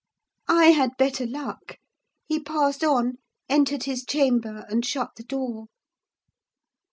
I 0.49 0.71
had 0.71 0.97
better 0.97 1.27
luck: 1.27 1.77
he 2.25 2.39
passed 2.39 2.83
on, 2.83 3.19
entered 3.47 3.83
his 3.83 4.03
chamber, 4.03 4.65
and 4.67 4.83
shut 4.83 5.11
the 5.15 5.21
door. 5.23 5.65